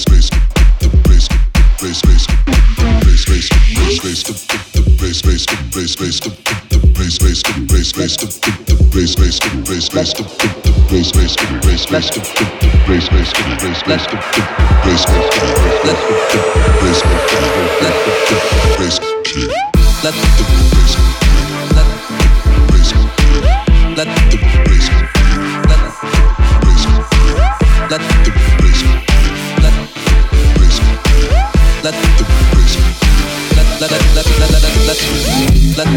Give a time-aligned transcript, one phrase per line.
[0.00, 0.39] space,
[34.90, 35.49] Let's
[35.80, 35.88] Let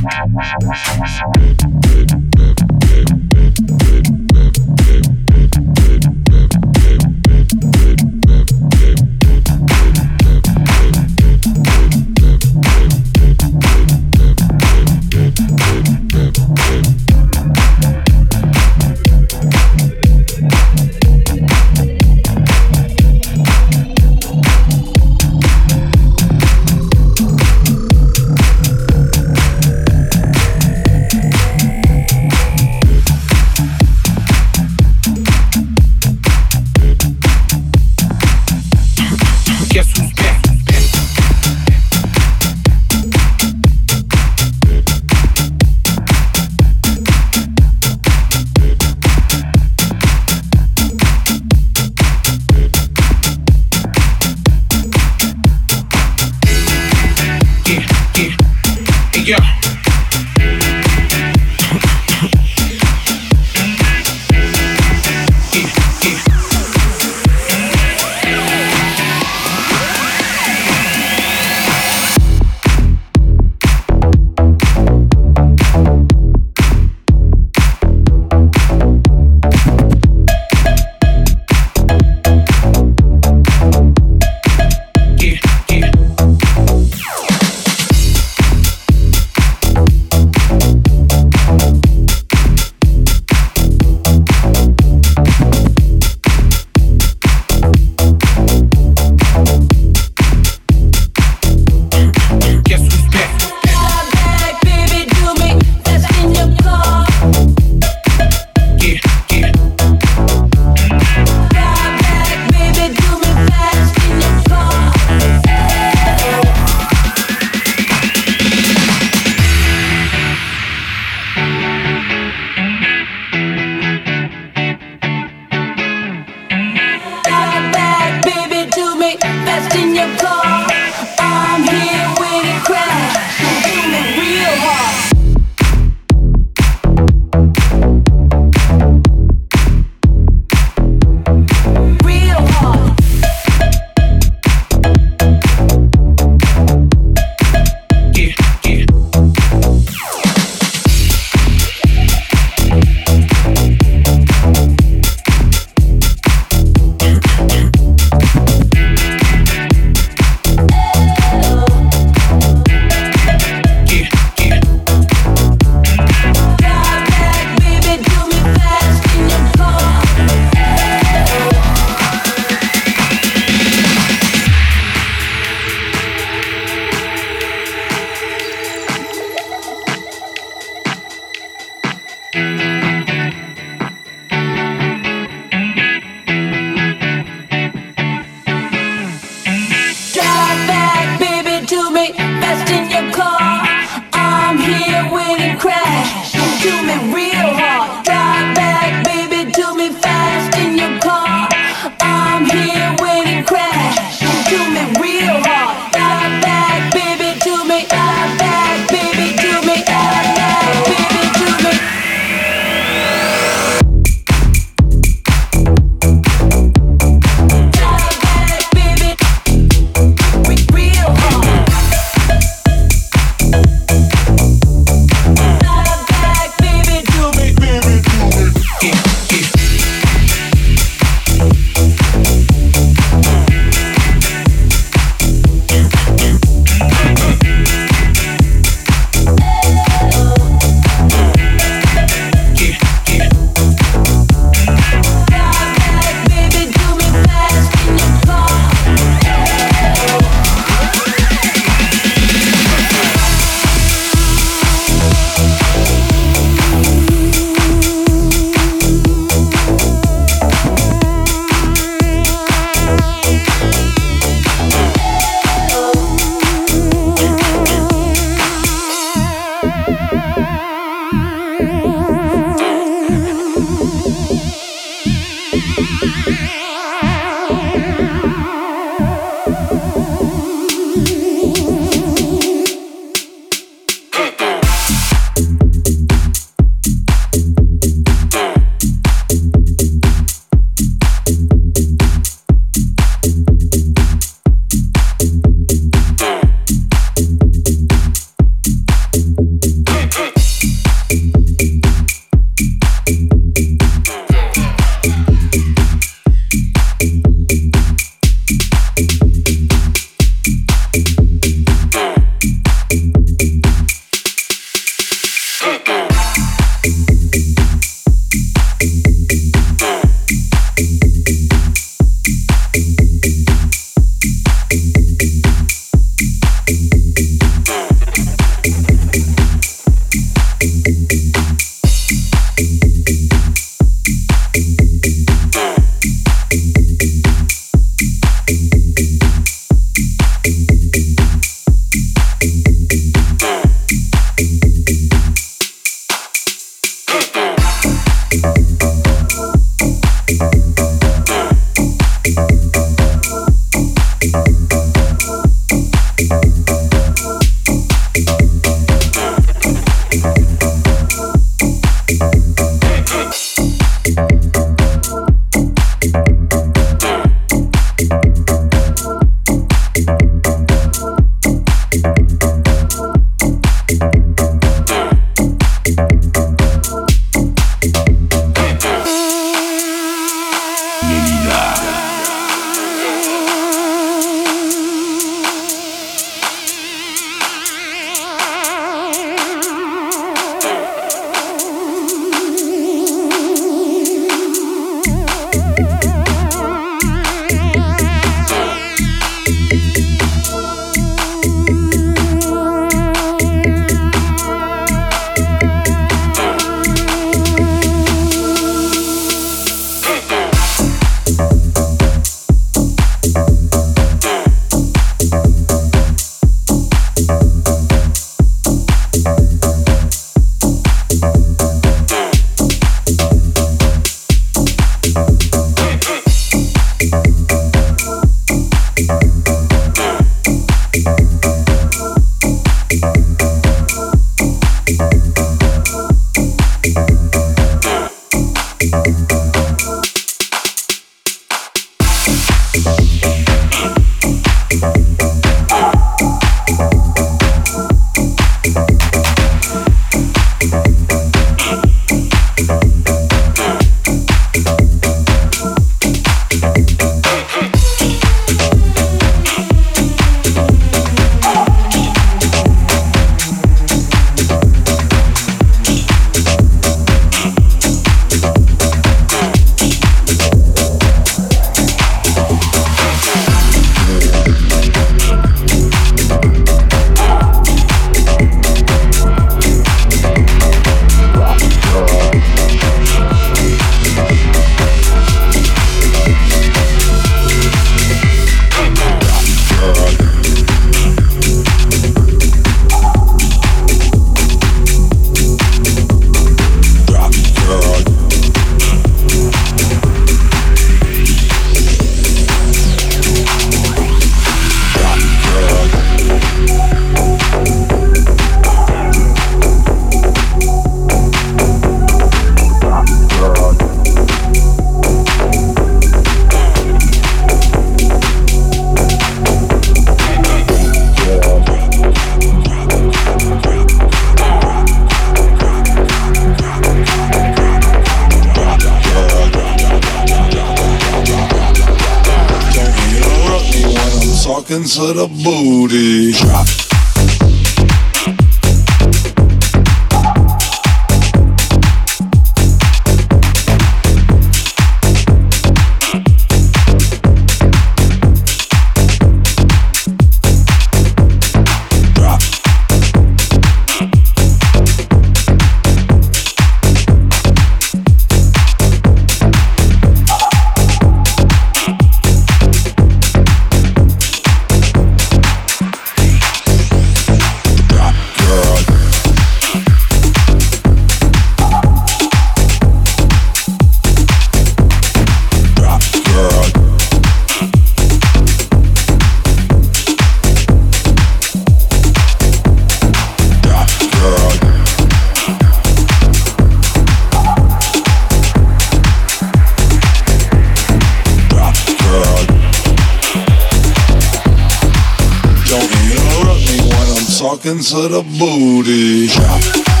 [598.07, 599.27] the booty.
[599.27, 600.00] to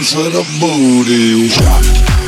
[0.00, 2.21] to the booty.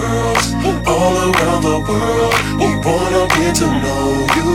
[0.00, 0.46] Girls
[0.86, 2.34] all around the world.
[2.60, 4.50] We wanna get to know you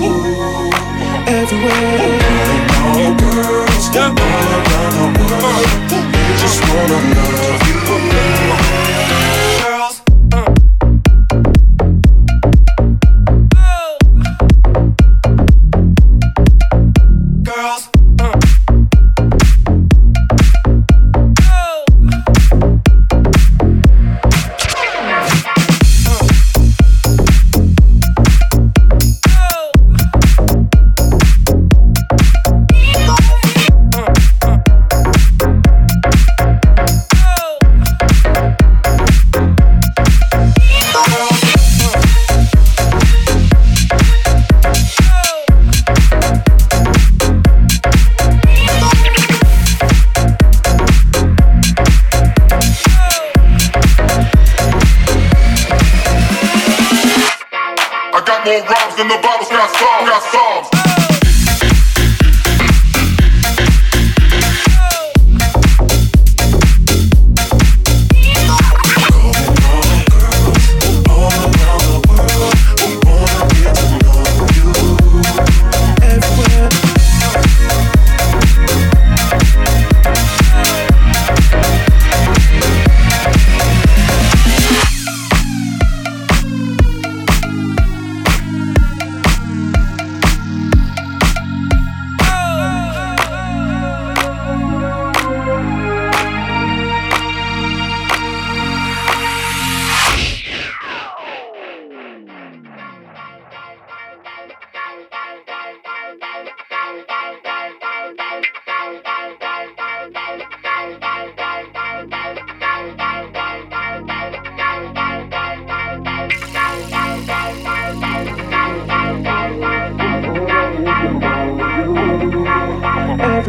[1.40, 2.20] everywhere.
[2.96, 5.68] All girls all around the world.
[6.28, 8.21] We just wanna love you.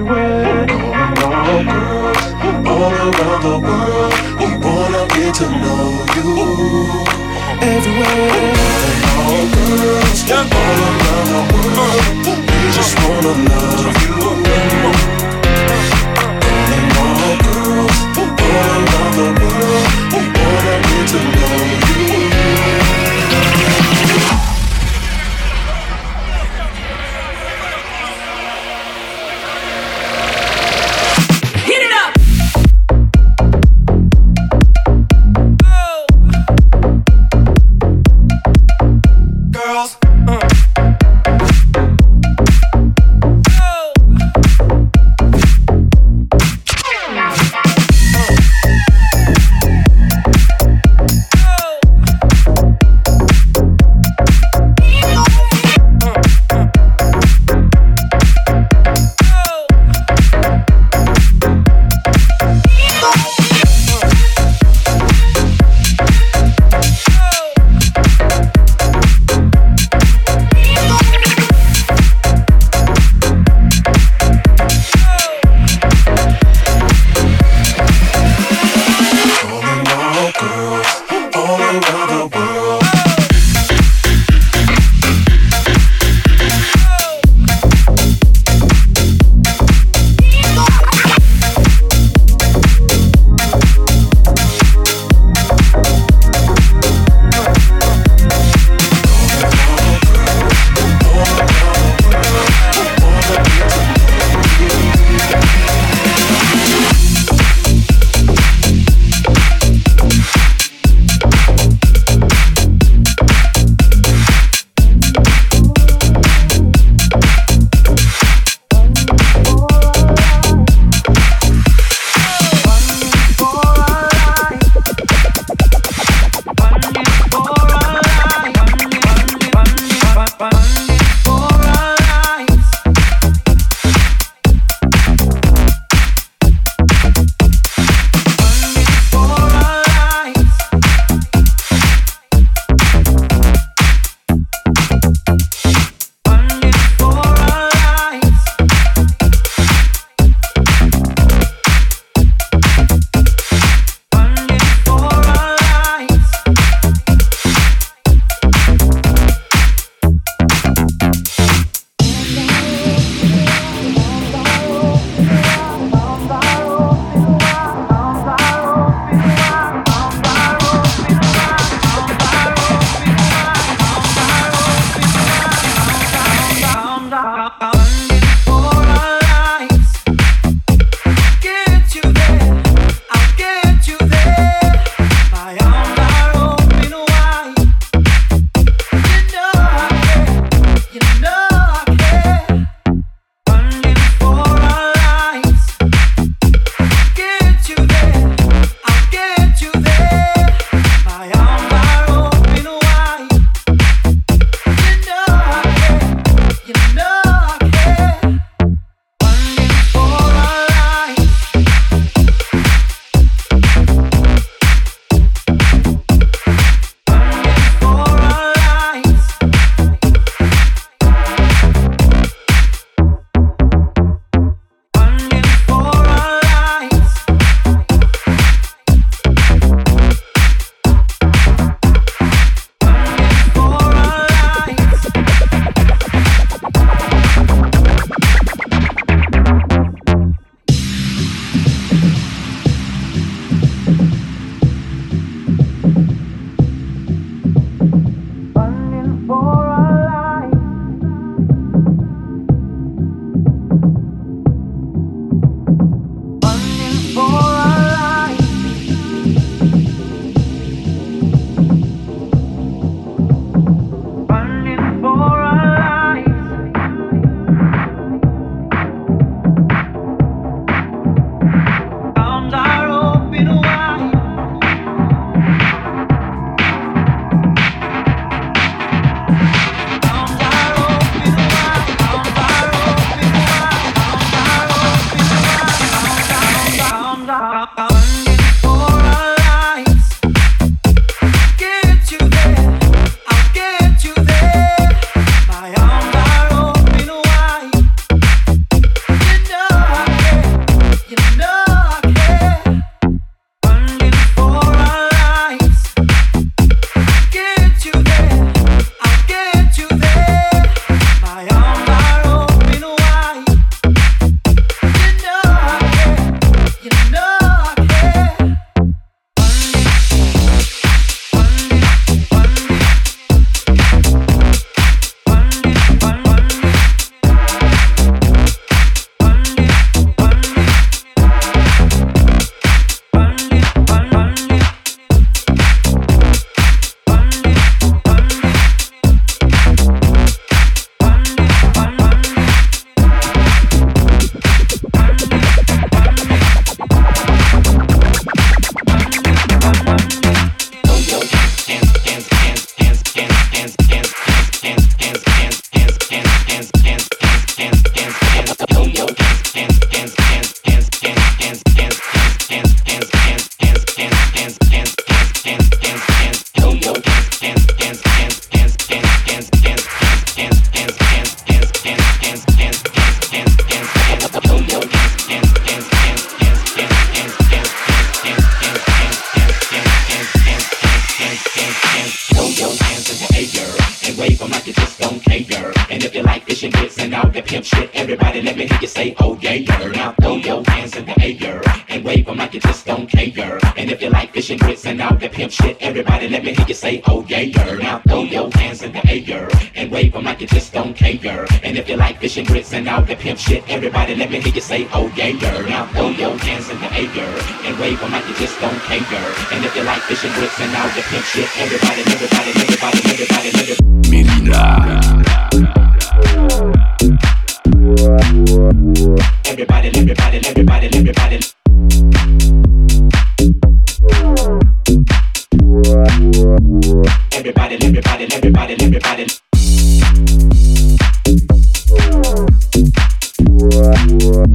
[0.02, 0.66] everywhere.
[1.22, 2.22] All girls,
[2.66, 6.30] all around the world, we wanna get to know you.
[7.60, 8.52] Everywhere.
[9.18, 14.18] All girls, all around the world, we just wanna love you.
[16.98, 18.30] All girls, all
[18.74, 21.56] around the world, we wanna get to know
[21.88, 22.81] you.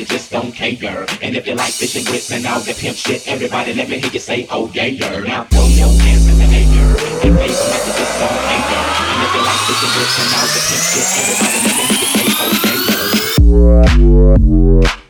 [0.00, 1.04] you just don't care.
[1.20, 4.10] And if you like fishing grits and all that pimp shit, everybody let me hear
[4.10, 5.20] you say, oh yeah, yeah.
[5.20, 6.96] Now throw your hands in the air
[7.28, 8.64] and wave like you just don't care.
[9.12, 12.00] And if you like fishing grits and all that pimp shit, everybody let me hear
[12.00, 12.80] you say, oh yeah,
[14.88, 15.09] yeah.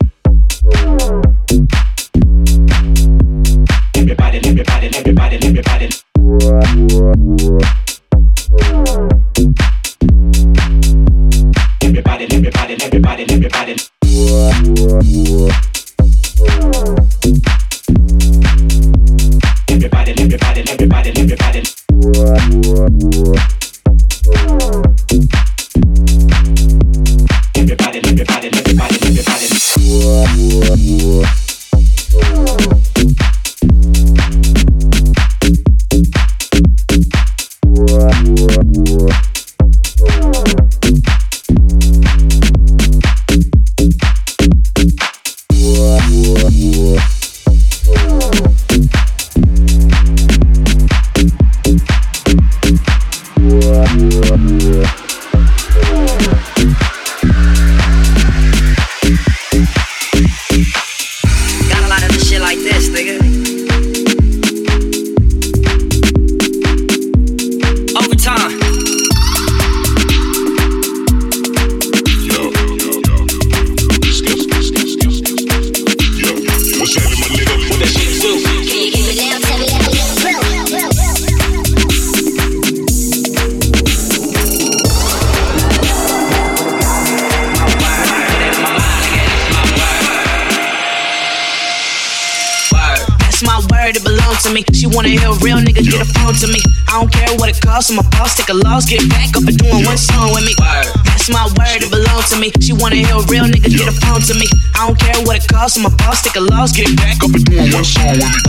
[105.71, 107.45] Care what it costs, I'm a boss, take a loss, get it back up and
[107.45, 108.39] doing one song with me.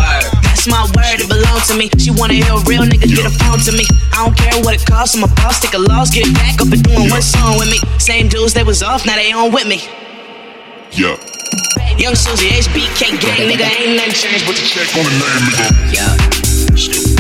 [0.43, 1.91] That's my word, it belongs to me.
[1.99, 3.87] She wanna hear a real nigga get a phone to me.
[4.13, 6.61] I don't care what it costs, I'm a boss, take a loss, get it back
[6.61, 7.79] up and doing one song with me.
[7.99, 9.83] Same dudes that was off, now they on with me.
[10.93, 11.17] Yeah.
[11.99, 17.07] Young Susie, HBK gang, nigga, ain't nothing changed but the Check on the name, nigga.
[17.09, 17.12] Yeah.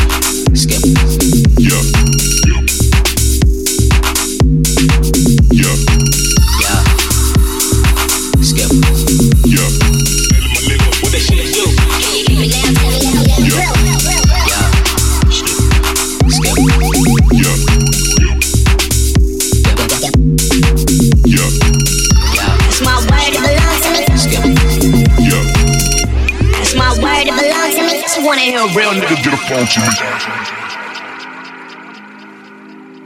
[29.67, 30.63] Nigga get a phone to me.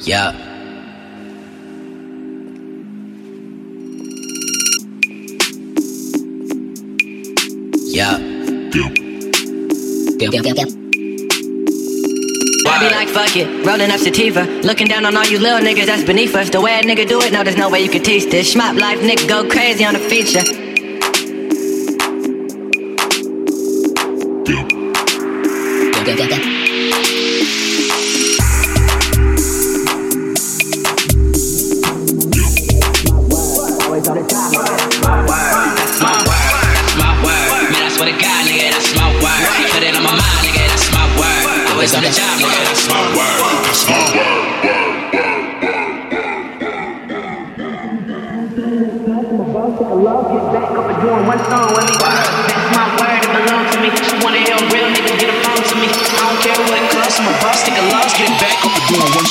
[0.00, 0.32] Yeah.
[7.86, 8.16] Yeah.
[12.68, 14.44] I be like, fuck it, rolling up sativa.
[14.62, 16.50] Looking down on all you little niggas that's beneath us.
[16.50, 18.54] The way a nigga do it, no, there's no way you can teach this.
[18.54, 20.42] Schmop life, nigga, go crazy on the feature.
[26.18, 26.45] That's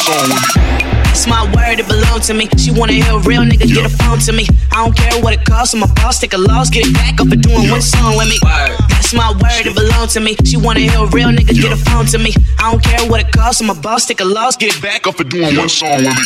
[0.06, 0.92] doing one song with me.
[1.06, 2.50] That's my word, it belongs to me.
[2.58, 4.46] She wanna hear a real nigga get a phone to me.
[4.72, 7.20] I don't care what it costs, I'm a boss, take a loss, get it back
[7.20, 8.38] up and doing one song with me.
[8.42, 8.85] That's
[9.16, 10.36] my word, it belongs to me.
[10.44, 12.36] She wanna hear a real nigga get a phone to me.
[12.60, 15.20] I don't care what it costs, I'm a boss, take a loss, get back up
[15.20, 16.24] and doing one song with me.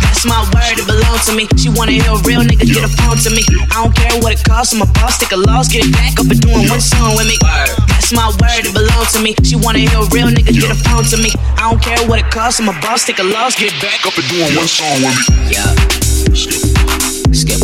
[0.00, 1.46] That's my word, it belongs to me.
[1.60, 3.44] She wanna hear a real nigga get a phone to me.
[3.70, 6.28] I don't care what it costs, I'm a boss, take a loss, get back up
[6.32, 7.36] and doing one song with me.
[7.92, 9.36] That's my word, it belongs to me.
[9.44, 11.30] She wanna hear a real nigga get a phone to me.
[11.60, 14.16] I don't care what it costs, I'm a boss, take a loss, get back up
[14.16, 15.52] and doing one song with me.
[15.52, 16.00] Yeah.
[16.30, 16.56] Skip,
[17.34, 17.58] Skip.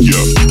[0.00, 0.43] yeah, yeah,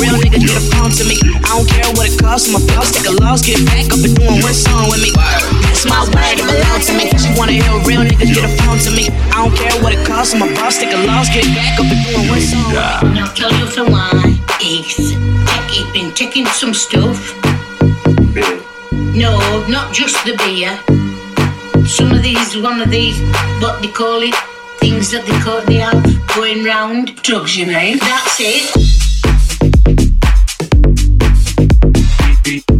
[0.00, 1.16] real nigga get a phone to me.
[1.44, 4.14] I don't care what it costs, a boss, take a loss, get back up and
[4.16, 5.10] doing one song with me.
[5.66, 7.10] That's my word, it belongs to me.
[7.16, 9.08] She wanna hear a real nigga get a phone to me.
[9.32, 12.00] I don't care what it costs, I'm boss, take a loss, get back up and
[12.04, 12.72] doing one song.
[13.14, 14.12] Now tell you for why
[14.60, 15.16] is
[15.48, 17.34] Techie been taking some stuff.
[19.14, 19.32] No,
[19.68, 20.72] not just the beer.
[21.86, 23.18] Some of these, one of these,
[23.62, 24.34] what they call it,
[24.78, 26.02] things that they call they have
[26.34, 27.22] going round.
[27.22, 27.98] Drugs, you mean?
[27.98, 28.95] That's it.
[32.46, 32.75] Drugs,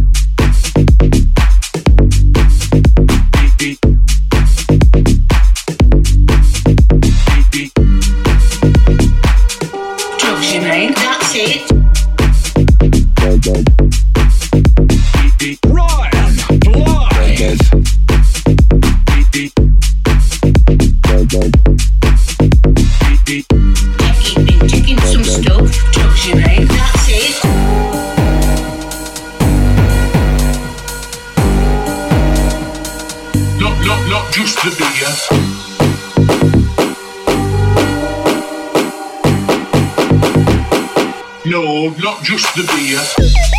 [41.57, 43.56] No, not just the beer.